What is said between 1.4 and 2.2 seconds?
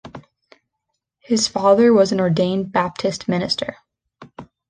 father was an